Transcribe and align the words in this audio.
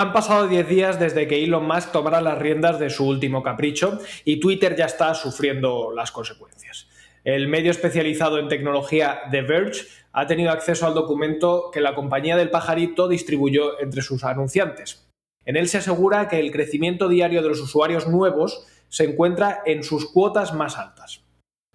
Han 0.00 0.12
pasado 0.12 0.46
10 0.46 0.68
días 0.68 1.00
desde 1.00 1.26
que 1.26 1.42
Elon 1.42 1.66
Musk 1.66 1.90
tomara 1.90 2.20
las 2.20 2.38
riendas 2.38 2.78
de 2.78 2.88
su 2.88 3.04
último 3.04 3.42
capricho 3.42 3.98
y 4.24 4.38
Twitter 4.38 4.76
ya 4.76 4.84
está 4.84 5.12
sufriendo 5.12 5.90
las 5.92 6.12
consecuencias. 6.12 6.86
El 7.24 7.48
medio 7.48 7.72
especializado 7.72 8.38
en 8.38 8.46
tecnología 8.46 9.22
The 9.32 9.42
Verge 9.42 9.88
ha 10.12 10.28
tenido 10.28 10.52
acceso 10.52 10.86
al 10.86 10.94
documento 10.94 11.72
que 11.72 11.80
la 11.80 11.96
compañía 11.96 12.36
del 12.36 12.50
pajarito 12.50 13.08
distribuyó 13.08 13.80
entre 13.80 14.02
sus 14.02 14.22
anunciantes. 14.22 15.08
En 15.44 15.56
él 15.56 15.68
se 15.68 15.78
asegura 15.78 16.28
que 16.28 16.38
el 16.38 16.52
crecimiento 16.52 17.08
diario 17.08 17.42
de 17.42 17.48
los 17.48 17.58
usuarios 17.58 18.06
nuevos 18.06 18.68
se 18.86 19.02
encuentra 19.02 19.62
en 19.66 19.82
sus 19.82 20.12
cuotas 20.12 20.54
más 20.54 20.78
altas. 20.78 21.24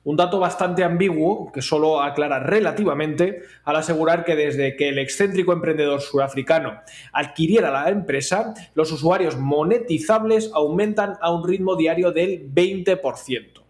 Un 0.05 0.17
dato 0.17 0.37
bastante 0.37 0.83
ambiguo 0.83 1.49
que 1.53 1.61
solo 1.61 2.01
aclara 2.01 2.39
relativamente 2.39 3.43
al 3.63 3.77
asegurar 3.77 4.25
que 4.25 4.35
desde 4.35 4.75
que 4.75 4.89
el 4.89 4.99
excéntrico 4.99 5.53
emprendedor 5.53 6.01
surafricano 6.01 6.81
adquiriera 7.13 7.71
la 7.71 7.89
empresa, 7.89 8.53
los 8.73 8.91
usuarios 8.91 9.37
monetizables 9.37 10.51
aumentan 10.53 11.13
a 11.21 11.31
un 11.31 11.47
ritmo 11.47 11.77
diario 11.77 12.11
del 12.11 12.53
20%. 12.53 13.63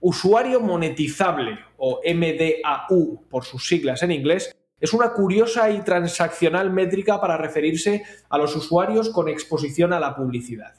Usuario 0.00 0.60
monetizable, 0.60 1.58
o 1.76 2.00
MDAU 2.04 3.22
por 3.30 3.44
sus 3.44 3.68
siglas 3.68 4.02
en 4.02 4.10
inglés, 4.10 4.54
es 4.80 4.92
una 4.92 5.12
curiosa 5.12 5.70
y 5.70 5.82
transaccional 5.82 6.70
métrica 6.70 7.20
para 7.20 7.36
referirse 7.36 8.02
a 8.28 8.38
los 8.38 8.56
usuarios 8.56 9.08
con 9.08 9.28
exposición 9.28 9.92
a 9.92 10.00
la 10.00 10.16
publicidad. 10.16 10.74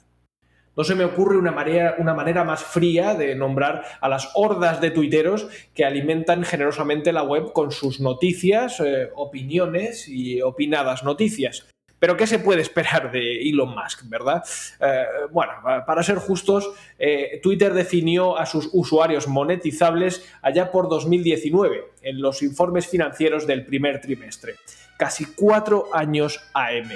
No 0.75 0.83
se 0.83 0.95
me 0.95 1.05
ocurre 1.05 1.37
una 1.37 1.51
manera, 1.51 1.95
una 1.97 2.13
manera 2.13 2.43
más 2.43 2.63
fría 2.63 3.13
de 3.13 3.35
nombrar 3.35 3.83
a 4.01 4.09
las 4.09 4.29
hordas 4.33 4.81
de 4.81 4.91
tuiteros 4.91 5.47
que 5.73 5.85
alimentan 5.85 6.43
generosamente 6.43 7.13
la 7.13 7.23
web 7.23 7.53
con 7.53 7.71
sus 7.71 7.99
noticias, 7.99 8.79
eh, 8.79 9.09
opiniones 9.15 10.07
y 10.07 10.41
opinadas 10.41 11.03
noticias. 11.03 11.65
Pero 11.97 12.17
¿qué 12.17 12.27
se 12.27 12.39
puede 12.39 12.61
esperar 12.61 13.11
de 13.11 13.49
Elon 13.49 13.73
Musk, 13.73 14.03
verdad? 14.09 14.43
Eh, 14.79 15.05
bueno, 15.31 15.53
para 15.87 16.03
ser 16.03 16.17
justos, 16.17 16.69
eh, 16.99 17.39
Twitter 17.41 17.73
definió 17.73 18.37
a 18.37 18.45
sus 18.45 18.69
usuarios 18.73 19.27
monetizables 19.27 20.29
allá 20.41 20.71
por 20.71 20.89
2019, 20.89 21.85
en 22.01 22.21
los 22.21 22.43
informes 22.43 22.87
financieros 22.87 23.47
del 23.47 23.65
primer 23.65 24.01
trimestre. 24.01 24.55
Casi 24.97 25.25
cuatro 25.25 25.87
años 25.93 26.39
AM. 26.53 26.91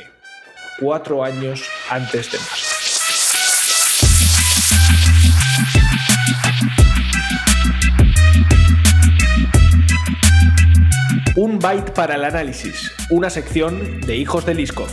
Cuatro 0.80 1.24
años 1.24 1.68
antes 1.90 2.32
de 2.32 2.38
Musk. 2.38 2.69
Un 11.42 11.58
byte 11.58 11.92
para 11.92 12.16
el 12.16 12.26
análisis, 12.26 12.92
una 13.10 13.30
sección 13.30 14.02
de 14.02 14.18
Hijos 14.18 14.46
de 14.46 14.56
Liskov. 14.56 14.90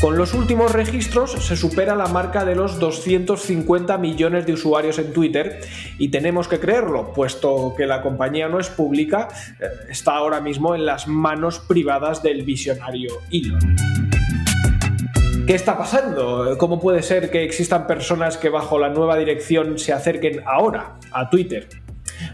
Con 0.00 0.18
los 0.18 0.34
últimos 0.34 0.72
registros 0.72 1.30
se 1.30 1.56
supera 1.56 1.94
la 1.94 2.08
marca 2.08 2.44
de 2.44 2.56
los 2.56 2.80
250 2.80 3.98
millones 3.98 4.46
de 4.46 4.52
usuarios 4.52 4.98
en 4.98 5.12
Twitter 5.12 5.60
y 5.96 6.08
tenemos 6.08 6.48
que 6.48 6.58
creerlo, 6.58 7.12
puesto 7.12 7.72
que 7.76 7.86
la 7.86 8.02
compañía 8.02 8.48
no 8.48 8.58
es 8.58 8.68
pública, 8.68 9.28
eh, 9.60 9.66
está 9.88 10.16
ahora 10.16 10.40
mismo 10.40 10.74
en 10.74 10.86
las 10.86 11.06
manos 11.06 11.60
privadas 11.60 12.20
del 12.20 12.42
visionario 12.42 13.12
Elon. 13.30 13.76
¿Qué 15.46 15.54
está 15.54 15.78
pasando? 15.78 16.58
¿Cómo 16.58 16.80
puede 16.80 17.04
ser 17.04 17.30
que 17.30 17.44
existan 17.44 17.86
personas 17.86 18.36
que 18.36 18.48
bajo 18.48 18.76
la 18.76 18.88
nueva 18.88 19.16
dirección 19.16 19.78
se 19.78 19.92
acerquen 19.92 20.42
ahora 20.44 20.96
a 21.12 21.30
Twitter? 21.30 21.68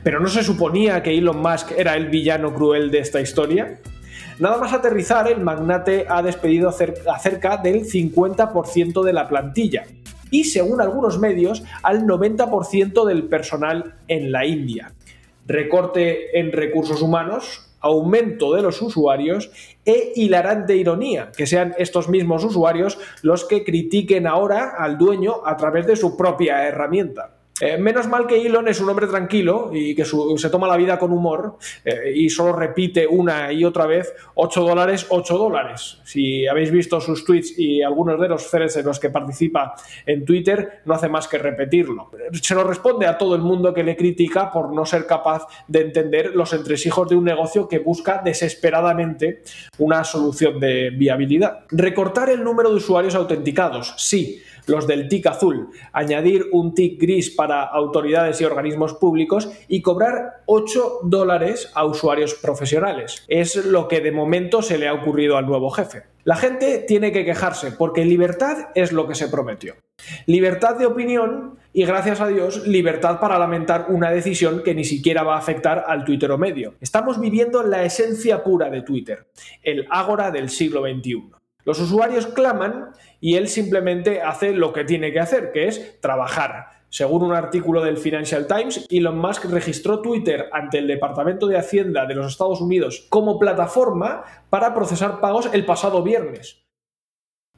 Pero 0.04 0.20
¿no 0.20 0.28
se 0.28 0.44
suponía 0.44 1.02
que 1.02 1.16
Elon 1.16 1.40
Musk 1.40 1.72
era 1.78 1.96
el 1.96 2.08
villano 2.08 2.52
cruel 2.52 2.90
de 2.90 2.98
esta 2.98 3.22
historia? 3.22 3.80
Nada 4.38 4.58
más 4.58 4.74
aterrizar, 4.74 5.26
el 5.28 5.40
magnate 5.40 6.04
ha 6.08 6.22
despedido 6.22 6.70
cerca 6.72 7.56
del 7.56 7.86
50% 7.86 9.02
de 9.02 9.12
la 9.14 9.28
plantilla 9.28 9.84
y, 10.30 10.44
según 10.44 10.82
algunos 10.82 11.18
medios, 11.18 11.64
al 11.82 12.02
90% 12.02 13.06
del 13.06 13.24
personal 13.24 13.94
en 14.06 14.30
la 14.30 14.44
India. 14.44 14.92
Recorte 15.46 16.38
en 16.38 16.52
recursos 16.52 17.00
humanos, 17.00 17.70
aumento 17.80 18.54
de 18.54 18.60
los 18.62 18.82
usuarios 18.82 19.50
e 19.86 20.12
hilarante 20.16 20.76
ironía, 20.76 21.32
que 21.34 21.46
sean 21.46 21.74
estos 21.78 22.10
mismos 22.10 22.44
usuarios 22.44 22.98
los 23.22 23.46
que 23.46 23.64
critiquen 23.64 24.26
ahora 24.26 24.74
al 24.78 24.98
dueño 24.98 25.46
a 25.46 25.56
través 25.56 25.86
de 25.86 25.96
su 25.96 26.14
propia 26.14 26.66
herramienta. 26.66 27.33
Eh, 27.60 27.78
menos 27.78 28.08
mal 28.08 28.26
que 28.26 28.44
Elon 28.44 28.66
es 28.66 28.80
un 28.80 28.88
hombre 28.88 29.06
tranquilo 29.06 29.70
y 29.72 29.94
que 29.94 30.04
se 30.04 30.50
toma 30.50 30.66
la 30.66 30.76
vida 30.76 30.98
con 30.98 31.12
humor 31.12 31.56
eh, 31.84 32.12
y 32.12 32.28
solo 32.28 32.52
repite 32.52 33.06
una 33.06 33.52
y 33.52 33.64
otra 33.64 33.86
vez 33.86 34.12
8 34.34 34.60
dólares, 34.60 35.06
8 35.08 35.38
dólares. 35.38 36.00
Si 36.02 36.48
habéis 36.48 36.72
visto 36.72 37.00
sus 37.00 37.24
tweets 37.24 37.56
y 37.56 37.80
algunos 37.80 38.20
de 38.20 38.28
los 38.28 38.50
threads 38.50 38.78
en 38.78 38.86
los 38.86 38.98
que 38.98 39.08
participa 39.08 39.76
en 40.04 40.24
Twitter, 40.24 40.80
no 40.84 40.94
hace 40.94 41.08
más 41.08 41.28
que 41.28 41.38
repetirlo. 41.38 42.10
Se 42.42 42.56
lo 42.56 42.64
responde 42.64 43.06
a 43.06 43.16
todo 43.16 43.36
el 43.36 43.42
mundo 43.42 43.72
que 43.72 43.84
le 43.84 43.96
critica 43.96 44.50
por 44.50 44.74
no 44.74 44.84
ser 44.84 45.06
capaz 45.06 45.46
de 45.68 45.82
entender 45.82 46.34
los 46.34 46.52
entresijos 46.54 47.08
de 47.08 47.14
un 47.14 47.24
negocio 47.24 47.68
que 47.68 47.78
busca 47.78 48.20
desesperadamente 48.24 49.42
una 49.78 50.02
solución 50.02 50.58
de 50.58 50.90
viabilidad. 50.90 51.60
Recortar 51.70 52.30
el 52.30 52.42
número 52.42 52.70
de 52.70 52.76
usuarios 52.76 53.14
autenticados, 53.14 53.94
sí 53.96 54.42
los 54.66 54.86
del 54.86 55.08
TIC 55.08 55.26
azul, 55.26 55.68
añadir 55.92 56.46
un 56.52 56.74
TIC 56.74 57.00
gris 57.00 57.30
para 57.30 57.62
autoridades 57.62 58.40
y 58.40 58.44
organismos 58.44 58.94
públicos 58.94 59.50
y 59.68 59.82
cobrar 59.82 60.42
8 60.46 61.00
dólares 61.04 61.70
a 61.74 61.84
usuarios 61.84 62.34
profesionales. 62.34 63.24
Es 63.28 63.56
lo 63.64 63.88
que 63.88 64.00
de 64.00 64.12
momento 64.12 64.62
se 64.62 64.78
le 64.78 64.88
ha 64.88 64.94
ocurrido 64.94 65.36
al 65.36 65.46
nuevo 65.46 65.70
jefe. 65.70 66.04
La 66.24 66.36
gente 66.36 66.78
tiene 66.78 67.12
que 67.12 67.24
quejarse 67.24 67.72
porque 67.72 68.04
libertad 68.04 68.68
es 68.74 68.92
lo 68.92 69.06
que 69.06 69.14
se 69.14 69.28
prometió. 69.28 69.74
Libertad 70.26 70.76
de 70.76 70.86
opinión 70.86 71.58
y 71.72 71.84
gracias 71.84 72.20
a 72.20 72.28
Dios 72.28 72.66
libertad 72.66 73.20
para 73.20 73.38
lamentar 73.38 73.86
una 73.90 74.10
decisión 74.10 74.62
que 74.62 74.74
ni 74.74 74.84
siquiera 74.84 75.22
va 75.22 75.34
a 75.34 75.38
afectar 75.38 75.84
al 75.86 76.04
Twitter 76.04 76.30
o 76.30 76.38
medio. 76.38 76.74
Estamos 76.80 77.20
viviendo 77.20 77.62
la 77.62 77.84
esencia 77.84 78.42
pura 78.42 78.70
de 78.70 78.82
Twitter, 78.82 79.26
el 79.62 79.86
ágora 79.90 80.30
del 80.30 80.48
siglo 80.48 80.82
XXI. 80.82 81.43
Los 81.64 81.80
usuarios 81.80 82.26
claman 82.26 82.90
y 83.20 83.36
él 83.36 83.48
simplemente 83.48 84.20
hace 84.22 84.52
lo 84.52 84.72
que 84.72 84.84
tiene 84.84 85.12
que 85.12 85.20
hacer, 85.20 85.52
que 85.52 85.68
es 85.68 86.00
trabajar. 86.00 86.84
Según 86.90 87.22
un 87.22 87.34
artículo 87.34 87.82
del 87.82 87.96
Financial 87.96 88.46
Times, 88.46 88.86
Elon 88.88 89.18
Musk 89.18 89.46
registró 89.46 90.00
Twitter 90.00 90.48
ante 90.52 90.78
el 90.78 90.86
Departamento 90.86 91.46
de 91.46 91.58
Hacienda 91.58 92.06
de 92.06 92.14
los 92.14 92.30
Estados 92.30 92.60
Unidos 92.60 93.06
como 93.08 93.38
plataforma 93.38 94.22
para 94.48 94.74
procesar 94.74 95.20
pagos 95.20 95.48
el 95.52 95.64
pasado 95.64 96.02
viernes. 96.02 96.63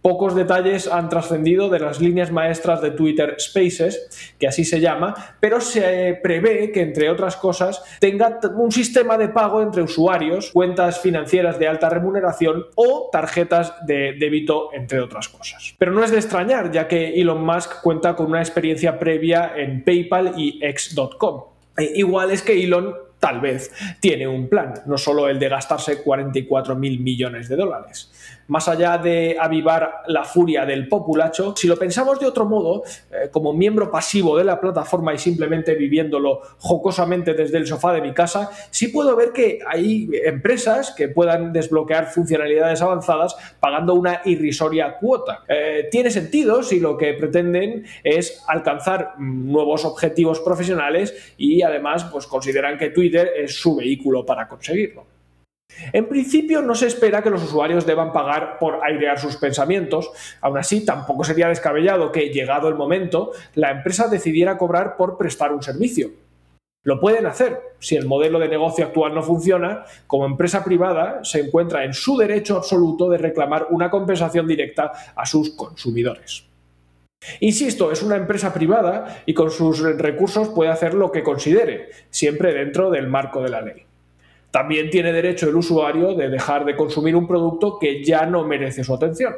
Pocos 0.06 0.36
detalles 0.36 0.86
han 0.86 1.08
trascendido 1.08 1.68
de 1.68 1.80
las 1.80 2.00
líneas 2.00 2.30
maestras 2.30 2.80
de 2.80 2.92
Twitter 2.92 3.34
Spaces, 3.40 4.36
que 4.38 4.46
así 4.46 4.64
se 4.64 4.78
llama, 4.78 5.34
pero 5.40 5.60
se 5.60 6.16
prevé 6.22 6.70
que, 6.70 6.82
entre 6.82 7.10
otras 7.10 7.34
cosas, 7.36 7.82
tenga 7.98 8.38
un 8.56 8.70
sistema 8.70 9.18
de 9.18 9.30
pago 9.30 9.60
entre 9.60 9.82
usuarios, 9.82 10.52
cuentas 10.52 11.00
financieras 11.00 11.58
de 11.58 11.66
alta 11.66 11.88
remuneración 11.88 12.66
o 12.76 13.08
tarjetas 13.10 13.74
de 13.84 14.14
débito, 14.16 14.72
entre 14.72 15.00
otras 15.00 15.28
cosas. 15.28 15.74
Pero 15.76 15.90
no 15.90 16.04
es 16.04 16.12
de 16.12 16.18
extrañar, 16.18 16.70
ya 16.70 16.86
que 16.86 17.20
Elon 17.20 17.44
Musk 17.44 17.82
cuenta 17.82 18.14
con 18.14 18.26
una 18.26 18.38
experiencia 18.38 19.00
previa 19.00 19.54
en 19.56 19.82
PayPal 19.82 20.34
y 20.36 20.60
X.com. 20.62 21.46
E 21.76 21.94
igual 21.96 22.30
es 22.30 22.42
que 22.42 22.62
Elon 22.62 22.94
tal 23.18 23.40
vez 23.40 23.72
tiene 24.00 24.26
un 24.26 24.48
plan, 24.48 24.74
no 24.86 24.98
solo 24.98 25.28
el 25.28 25.38
de 25.38 25.48
gastarse 25.48 26.02
44 26.02 26.76
mil 26.76 27.00
millones 27.00 27.48
de 27.48 27.56
dólares 27.56 28.10
más 28.48 28.68
allá 28.68 28.98
de 28.98 29.36
avivar 29.38 30.02
la 30.06 30.24
furia 30.24 30.64
del 30.64 30.88
populacho, 30.88 31.54
si 31.56 31.66
lo 31.66 31.76
pensamos 31.76 32.20
de 32.20 32.26
otro 32.26 32.44
modo, 32.44 32.84
eh, 33.10 33.28
como 33.30 33.52
miembro 33.52 33.90
pasivo 33.90 34.36
de 34.36 34.44
la 34.44 34.60
plataforma 34.60 35.14
y 35.14 35.18
simplemente 35.18 35.74
viviéndolo 35.74 36.40
jocosamente 36.58 37.34
desde 37.34 37.58
el 37.58 37.66
sofá 37.66 37.92
de 37.92 38.00
mi 38.00 38.12
casa, 38.12 38.50
sí 38.70 38.88
puedo 38.88 39.16
ver 39.16 39.32
que 39.32 39.58
hay 39.66 40.08
empresas 40.24 40.92
que 40.92 41.08
puedan 41.08 41.52
desbloquear 41.52 42.06
funcionalidades 42.06 42.82
avanzadas 42.82 43.36
pagando 43.60 43.94
una 43.94 44.20
irrisoria 44.24 44.96
cuota. 44.98 45.44
Eh, 45.48 45.88
tiene 45.90 46.10
sentido 46.10 46.62
si 46.62 46.80
lo 46.80 46.96
que 46.96 47.14
pretenden 47.14 47.84
es 48.04 48.44
alcanzar 48.46 49.14
nuevos 49.18 49.84
objetivos 49.84 50.40
profesionales 50.40 51.34
y 51.36 51.62
además 51.62 52.04
pues 52.04 52.26
consideran 52.26 52.78
que 52.78 52.90
Twitter 52.90 53.05
es 53.14 53.56
su 53.56 53.76
vehículo 53.76 54.24
para 54.24 54.48
conseguirlo. 54.48 55.06
En 55.92 56.08
principio 56.08 56.62
no 56.62 56.74
se 56.74 56.86
espera 56.86 57.22
que 57.22 57.30
los 57.30 57.42
usuarios 57.42 57.84
deban 57.86 58.12
pagar 58.12 58.58
por 58.58 58.82
airear 58.84 59.18
sus 59.18 59.36
pensamientos, 59.36 60.10
aún 60.40 60.58
así 60.58 60.84
tampoco 60.84 61.24
sería 61.24 61.48
descabellado 61.48 62.12
que, 62.12 62.30
llegado 62.30 62.68
el 62.68 62.76
momento, 62.76 63.32
la 63.54 63.70
empresa 63.70 64.08
decidiera 64.08 64.58
cobrar 64.58 64.96
por 64.96 65.18
prestar 65.18 65.52
un 65.52 65.62
servicio. 65.62 66.10
Lo 66.82 67.00
pueden 67.00 67.26
hacer. 67.26 67.60
Si 67.80 67.96
el 67.96 68.06
modelo 68.06 68.38
de 68.38 68.48
negocio 68.48 68.86
actual 68.86 69.12
no 69.12 69.22
funciona, 69.22 69.84
como 70.06 70.24
empresa 70.24 70.62
privada 70.62 71.24
se 71.24 71.40
encuentra 71.40 71.84
en 71.84 71.92
su 71.92 72.16
derecho 72.16 72.56
absoluto 72.56 73.10
de 73.10 73.18
reclamar 73.18 73.66
una 73.70 73.90
compensación 73.90 74.46
directa 74.46 74.92
a 75.16 75.26
sus 75.26 75.50
consumidores. 75.50 76.46
Insisto, 77.40 77.92
es 77.92 78.02
una 78.02 78.16
empresa 78.16 78.52
privada 78.52 79.22
y 79.26 79.34
con 79.34 79.50
sus 79.50 79.80
recursos 79.80 80.48
puede 80.48 80.70
hacer 80.70 80.94
lo 80.94 81.12
que 81.12 81.22
considere, 81.22 81.90
siempre 82.10 82.52
dentro 82.52 82.90
del 82.90 83.08
marco 83.08 83.42
de 83.42 83.50
la 83.50 83.62
ley. 83.62 83.82
también 84.50 84.88
tiene 84.88 85.12
derecho 85.12 85.50
el 85.50 85.56
usuario 85.56 86.14
de 86.14 86.30
dejar 86.30 86.64
de 86.64 86.76
consumir 86.76 87.14
un 87.14 87.26
producto 87.26 87.78
que 87.78 88.02
ya 88.02 88.24
no 88.24 88.44
merece 88.44 88.84
su 88.84 88.94
atención. 88.94 89.34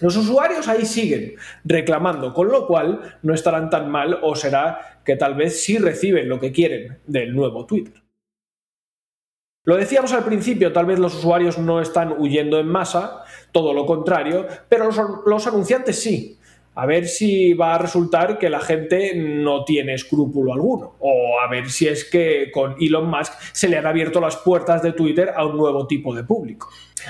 Los 0.00 0.16
usuarios 0.16 0.66
ahí 0.66 0.84
siguen 0.86 1.34
reclamando, 1.64 2.34
con 2.34 2.48
lo 2.48 2.66
cual 2.66 3.18
no 3.22 3.32
estarán 3.32 3.70
tan 3.70 3.88
mal 3.88 4.18
o 4.22 4.34
será 4.34 5.00
que 5.04 5.14
tal 5.14 5.34
vez 5.34 5.62
sí 5.62 5.78
reciben 5.78 6.28
lo 6.28 6.40
que 6.40 6.50
quieren 6.50 6.98
del 7.06 7.34
nuevo 7.34 7.64
Twitter. 7.64 8.02
Lo 9.66 9.76
decíamos 9.76 10.12
al 10.12 10.24
principio, 10.24 10.72
tal 10.72 10.84
vez 10.84 10.98
los 10.98 11.14
usuarios 11.14 11.58
no 11.58 11.80
están 11.80 12.14
huyendo 12.18 12.58
en 12.58 12.66
masa, 12.66 13.24
todo 13.50 13.72
lo 13.72 13.86
contrario, 13.86 14.46
pero 14.68 14.90
los, 15.24 15.46
anunciantes 15.46 16.02
sí 16.02 16.38
a 16.74 16.86
ver 16.86 17.06
si 17.06 17.54
va 17.54 17.74
a 17.74 17.78
resultar 17.78 18.38
que 18.38 18.50
la 18.50 18.60
gente 18.60 19.14
no 19.14 19.64
tiene 19.64 19.94
escrúpulo 19.94 20.52
alguno. 20.52 20.96
O 20.98 21.40
a 21.40 21.48
ver 21.48 21.70
si 21.70 21.86
es 21.86 22.04
que 22.04 22.50
con 22.52 22.76
Elon 22.80 23.08
Musk 23.08 23.32
se 23.52 23.68
le 23.68 23.78
han 23.78 23.86
abierto 23.86 24.20
las 24.20 24.36
puertas 24.36 24.82
de 24.82 24.92
Twitter 24.92 25.32
a 25.34 25.44
un 25.46 25.56
nuevo 25.56 25.86
tipo 25.86 26.14
de 26.14 26.24
público. 26.24 26.68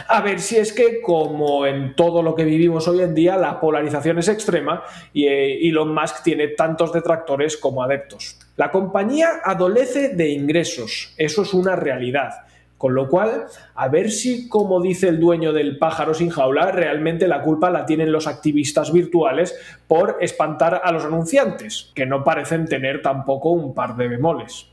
A 0.08 0.20
ver 0.22 0.40
si 0.40 0.56
es 0.56 0.72
que, 0.72 1.00
como 1.00 1.66
en 1.66 1.94
todo 1.94 2.22
lo 2.22 2.34
que 2.34 2.44
vivimos 2.44 2.88
hoy 2.88 3.00
en 3.00 3.14
día, 3.14 3.37
la 3.37 3.61
polarización 3.61 4.19
es 4.19 4.28
extrema 4.28 4.82
y 5.12 5.26
eh, 5.26 5.69
Elon 5.69 5.94
Musk 5.94 6.22
tiene 6.25 6.49
tantos 6.49 6.93
detractores 6.93 7.56
como 7.56 7.82
adeptos. 7.82 8.38
La 8.56 8.70
compañía 8.70 9.40
adolece 9.44 10.08
de 10.08 10.31
ingresos, 10.31 11.14
eso 11.17 11.43
es 11.43 11.55
una 11.55 11.76
realidad 11.76 12.44
con 12.84 12.94
lo 12.94 13.08
cual, 13.08 13.46
a 13.76 13.88
ver 13.88 14.10
si, 14.10 14.46
como 14.46 14.78
dice 14.78 15.08
el 15.08 15.19
dueño 15.19 15.54
del 15.54 15.78
pájaro 15.78 16.12
sin 16.12 16.28
jaula, 16.28 16.70
realmente 16.70 17.26
la 17.26 17.40
culpa 17.40 17.70
la 17.70 17.86
tienen 17.86 18.12
los 18.12 18.26
activistas 18.26 18.92
virtuales 18.92 19.58
por 19.88 20.19
espantar 20.20 20.82
a 20.84 20.92
los 20.92 21.06
anunciantes, 21.06 21.92
que 21.94 22.04
no 22.04 22.22
parecen 22.25 22.66
tener 22.66 23.00
tampoco 23.00 23.52
un 23.52 23.72
par 23.72 23.96
de 23.96 24.08
bemoles. 24.08 24.66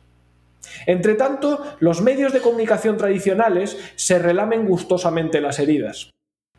Entre 0.87 1.15
tanto, 1.15 1.63
los 1.79 2.01
medios 2.01 2.33
de 2.33 2.41
comunicación 2.41 2.97
tradicionales 2.97 3.79
se 3.95 4.19
relamen 4.19 4.67
gustosamente 4.67 5.39
las 5.39 5.59
heridas. 5.59 6.11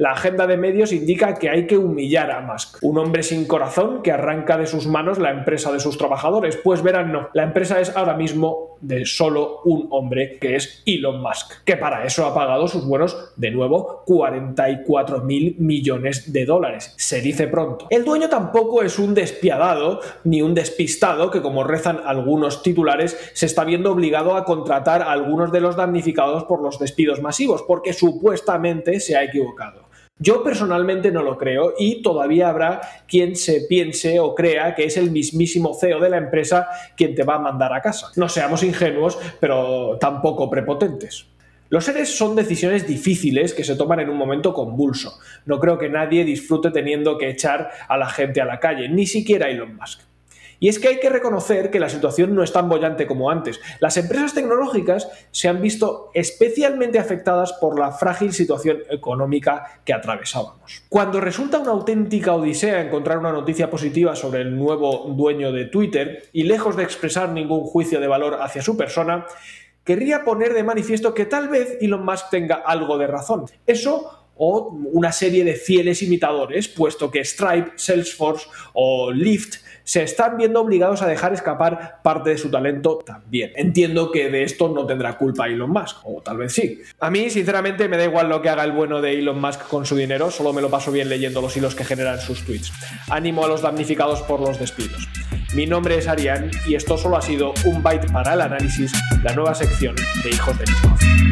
La 0.02 0.14
agenda 0.14 0.48
de 0.48 0.56
medios 0.56 0.90
indica 0.90 1.34
que 1.34 1.48
hay 1.48 1.68
que 1.68 1.78
humillar 1.78 2.32
a 2.32 2.40
Musk, 2.40 2.78
un 2.82 2.98
hombre 2.98 3.22
sin 3.22 3.46
corazón 3.46 4.02
que 4.02 4.10
arranca 4.10 4.58
de 4.58 4.66
sus 4.66 4.88
manos 4.88 5.20
la 5.20 5.30
empresa 5.30 5.70
de 5.70 5.78
sus 5.78 5.96
trabajadores. 5.96 6.56
Pues 6.56 6.82
verán, 6.82 7.12
no, 7.12 7.28
la 7.34 7.44
empresa 7.44 7.80
es 7.80 7.96
ahora 7.96 8.16
mismo 8.16 8.78
de 8.80 9.06
solo 9.06 9.60
un 9.64 9.86
hombre, 9.90 10.38
que 10.40 10.56
es 10.56 10.82
Elon 10.86 11.22
Musk, 11.22 11.62
que 11.64 11.76
para 11.76 12.04
eso 12.04 12.26
ha 12.26 12.34
pagado 12.34 12.66
sus 12.66 12.84
buenos, 12.84 13.32
de 13.36 13.52
nuevo, 13.52 14.02
44 14.04 15.20
mil 15.20 15.54
millones 15.60 16.32
de 16.32 16.46
dólares. 16.46 16.94
Se 16.96 17.20
dice 17.20 17.46
pronto. 17.46 17.86
El 17.88 18.04
dueño 18.04 18.28
tampoco 18.28 18.82
es 18.82 18.98
un 18.98 19.14
despiadado 19.14 20.00
ni 20.24 20.42
un 20.42 20.52
despistado 20.52 21.30
que, 21.30 21.42
como 21.42 21.62
rezan 21.62 22.00
algunos 22.04 22.64
titulares, 22.64 23.16
se 23.34 23.46
está 23.46 23.62
viendo 23.62 23.92
obligado 23.92 24.34
a 24.34 24.44
contratar 24.44 25.02
a 25.02 25.12
algunos 25.12 25.52
de 25.52 25.60
los 25.60 25.76
damnificados 25.76 26.42
por 26.42 26.60
los 26.60 26.80
despidos 26.80 27.22
masivos, 27.22 27.62
porque 27.62 27.92
supuestamente 27.92 28.98
se 28.98 29.16
ha 29.16 29.22
equivocado. 29.22 29.91
Yo 30.22 30.44
personalmente 30.44 31.10
no 31.10 31.24
lo 31.24 31.36
creo 31.36 31.74
y 31.76 32.00
todavía 32.00 32.48
habrá 32.48 32.80
quien 33.08 33.34
se 33.34 33.62
piense 33.62 34.20
o 34.20 34.36
crea 34.36 34.76
que 34.76 34.84
es 34.84 34.96
el 34.96 35.10
mismísimo 35.10 35.74
CEO 35.74 35.98
de 35.98 36.10
la 36.10 36.16
empresa 36.16 36.68
quien 36.96 37.16
te 37.16 37.24
va 37.24 37.34
a 37.34 37.38
mandar 37.40 37.72
a 37.72 37.82
casa. 37.82 38.06
No 38.14 38.28
seamos 38.28 38.62
ingenuos, 38.62 39.18
pero 39.40 39.98
tampoco 39.98 40.48
prepotentes. 40.48 41.26
Los 41.70 41.86
seres 41.86 42.16
son 42.16 42.36
decisiones 42.36 42.86
difíciles 42.86 43.52
que 43.52 43.64
se 43.64 43.74
toman 43.74 43.98
en 43.98 44.10
un 44.10 44.16
momento 44.16 44.54
convulso. 44.54 45.18
No 45.44 45.58
creo 45.58 45.76
que 45.76 45.88
nadie 45.88 46.24
disfrute 46.24 46.70
teniendo 46.70 47.18
que 47.18 47.28
echar 47.28 47.70
a 47.88 47.96
la 47.96 48.08
gente 48.08 48.40
a 48.40 48.44
la 48.44 48.60
calle, 48.60 48.88
ni 48.88 49.06
siquiera 49.06 49.50
Elon 49.50 49.74
Musk. 49.74 50.11
Y 50.62 50.68
es 50.68 50.78
que 50.78 50.86
hay 50.86 51.00
que 51.00 51.10
reconocer 51.10 51.72
que 51.72 51.80
la 51.80 51.88
situación 51.88 52.36
no 52.36 52.44
es 52.44 52.52
tan 52.52 52.68
bollante 52.68 53.08
como 53.08 53.30
antes. 53.30 53.60
Las 53.80 53.96
empresas 53.96 54.32
tecnológicas 54.32 55.08
se 55.32 55.48
han 55.48 55.60
visto 55.60 56.12
especialmente 56.14 57.00
afectadas 57.00 57.52
por 57.54 57.80
la 57.80 57.90
frágil 57.90 58.32
situación 58.32 58.78
económica 58.88 59.80
que 59.84 59.92
atravesábamos. 59.92 60.84
Cuando 60.88 61.20
resulta 61.20 61.58
una 61.58 61.72
auténtica 61.72 62.34
odisea 62.34 62.80
encontrar 62.80 63.18
una 63.18 63.32
noticia 63.32 63.68
positiva 63.68 64.14
sobre 64.14 64.42
el 64.42 64.56
nuevo 64.56 65.12
dueño 65.16 65.50
de 65.50 65.64
Twitter, 65.64 66.28
y 66.32 66.44
lejos 66.44 66.76
de 66.76 66.84
expresar 66.84 67.30
ningún 67.30 67.64
juicio 67.64 67.98
de 67.98 68.06
valor 68.06 68.38
hacia 68.40 68.62
su 68.62 68.76
persona, 68.76 69.26
querría 69.82 70.22
poner 70.22 70.54
de 70.54 70.62
manifiesto 70.62 71.12
que 71.12 71.26
tal 71.26 71.48
vez 71.48 71.76
Elon 71.80 72.04
Musk 72.04 72.30
tenga 72.30 72.62
algo 72.64 72.98
de 72.98 73.08
razón. 73.08 73.46
Eso 73.66 74.21
o 74.44 74.76
una 74.92 75.12
serie 75.12 75.44
de 75.44 75.54
fieles 75.54 76.02
imitadores, 76.02 76.66
puesto 76.66 77.12
que 77.12 77.24
Stripe, 77.24 77.74
Salesforce 77.76 78.48
o 78.72 79.12
Lyft 79.12 79.58
se 79.84 80.02
están 80.02 80.36
viendo 80.36 80.60
obligados 80.60 81.00
a 81.00 81.06
dejar 81.06 81.32
escapar 81.32 82.00
parte 82.02 82.30
de 82.30 82.38
su 82.38 82.50
talento 82.50 82.98
también. 83.06 83.52
Entiendo 83.54 84.10
que 84.10 84.30
de 84.30 84.42
esto 84.42 84.68
no 84.68 84.84
tendrá 84.84 85.16
culpa 85.16 85.46
Elon 85.46 85.70
Musk, 85.70 85.98
o 86.02 86.22
tal 86.22 86.38
vez 86.38 86.54
sí. 86.54 86.80
A 86.98 87.08
mí, 87.08 87.30
sinceramente, 87.30 87.88
me 87.88 87.96
da 87.96 88.04
igual 88.04 88.28
lo 88.28 88.42
que 88.42 88.48
haga 88.48 88.64
el 88.64 88.72
bueno 88.72 89.00
de 89.00 89.16
Elon 89.16 89.40
Musk 89.40 89.68
con 89.68 89.86
su 89.86 89.94
dinero, 89.94 90.32
solo 90.32 90.52
me 90.52 90.60
lo 90.60 90.70
paso 90.70 90.90
bien 90.90 91.08
leyendo 91.08 91.40
los 91.40 91.56
hilos 91.56 91.76
que 91.76 91.84
generan 91.84 92.20
sus 92.20 92.44
tweets. 92.44 92.72
Ánimo 93.10 93.44
a 93.44 93.48
los 93.48 93.62
damnificados 93.62 94.22
por 94.22 94.40
los 94.40 94.58
despidos. 94.58 95.06
Mi 95.54 95.66
nombre 95.66 95.98
es 95.98 96.08
Arián 96.08 96.50
y 96.66 96.74
esto 96.74 96.98
solo 96.98 97.16
ha 97.16 97.22
sido 97.22 97.54
un 97.64 97.80
byte 97.80 98.10
para 98.10 98.34
el 98.34 98.40
análisis, 98.40 98.92
la 99.22 99.34
nueva 99.34 99.54
sección 99.54 99.94
de 100.24 100.30
Hijos 100.30 100.58
de 100.58 100.64
Nisco. 100.64 101.31